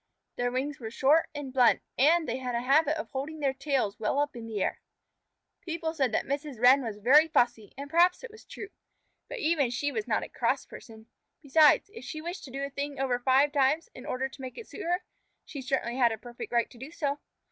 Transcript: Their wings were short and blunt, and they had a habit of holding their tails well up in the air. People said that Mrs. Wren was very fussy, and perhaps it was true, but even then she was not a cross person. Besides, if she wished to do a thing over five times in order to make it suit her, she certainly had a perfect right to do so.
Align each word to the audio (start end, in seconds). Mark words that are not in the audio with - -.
Their 0.35 0.51
wings 0.51 0.79
were 0.79 0.89
short 0.89 1.29
and 1.35 1.53
blunt, 1.53 1.83
and 1.95 2.27
they 2.27 2.37
had 2.37 2.55
a 2.55 2.61
habit 2.61 2.97
of 2.97 3.11
holding 3.11 3.39
their 3.39 3.53
tails 3.53 3.99
well 3.99 4.17
up 4.17 4.35
in 4.35 4.47
the 4.47 4.59
air. 4.63 4.81
People 5.63 5.93
said 5.93 6.11
that 6.11 6.25
Mrs. 6.25 6.59
Wren 6.59 6.81
was 6.81 6.97
very 6.97 7.27
fussy, 7.27 7.71
and 7.77 7.87
perhaps 7.87 8.23
it 8.23 8.31
was 8.31 8.43
true, 8.43 8.69
but 9.29 9.37
even 9.37 9.65
then 9.65 9.69
she 9.69 9.91
was 9.91 10.07
not 10.07 10.23
a 10.23 10.27
cross 10.29 10.65
person. 10.65 11.05
Besides, 11.43 11.91
if 11.93 12.03
she 12.03 12.19
wished 12.19 12.43
to 12.45 12.51
do 12.51 12.63
a 12.63 12.71
thing 12.71 12.99
over 12.99 13.19
five 13.19 13.51
times 13.51 13.89
in 13.93 14.07
order 14.07 14.27
to 14.27 14.41
make 14.41 14.57
it 14.57 14.67
suit 14.67 14.81
her, 14.85 15.03
she 15.45 15.61
certainly 15.61 15.97
had 15.97 16.11
a 16.11 16.17
perfect 16.17 16.51
right 16.51 16.71
to 16.71 16.79
do 16.79 16.89
so. 16.89 17.19